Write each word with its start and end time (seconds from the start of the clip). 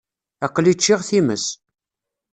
Aql-i 0.45 0.73
ččiɣ 0.77 0.99
times. 1.09 1.45